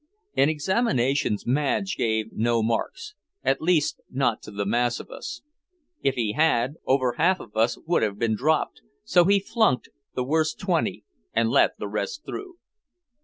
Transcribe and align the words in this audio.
In 0.33 0.49
examinations 0.49 1.45
Madge 1.45 1.95
gave 1.95 2.33
no 2.33 2.63
marks, 2.63 3.13
at 3.43 3.61
least 3.61 4.01
not 4.09 4.41
to 4.41 4.49
the 4.49 4.65
mass 4.65 4.99
of 4.99 5.11
us. 5.11 5.43
If 6.01 6.15
he 6.15 6.33
had, 6.33 6.77
over 6.87 7.13
half 7.19 7.39
of 7.39 7.55
us 7.55 7.77
would 7.85 8.01
have 8.01 8.17
been 8.17 8.35
dropped, 8.35 8.81
so 9.03 9.25
he 9.25 9.39
"flunked" 9.39 9.89
the 10.15 10.23
worst 10.23 10.59
twenty 10.59 11.05
and 11.33 11.51
let 11.51 11.77
the 11.77 11.87
rest 11.87 12.25
through. 12.25 12.55